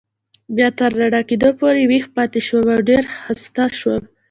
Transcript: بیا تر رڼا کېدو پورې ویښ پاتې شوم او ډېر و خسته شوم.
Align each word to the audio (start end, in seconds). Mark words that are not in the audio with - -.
بیا 0.55 0.69
تر 0.77 0.91
رڼا 0.99 1.21
کېدو 1.29 1.49
پورې 1.59 1.81
ویښ 1.89 2.05
پاتې 2.15 2.39
شوم 2.47 2.65
او 2.73 2.79
ډېر 2.89 3.03
و 3.07 3.13
خسته 3.23 3.63
شوم. 3.79 4.01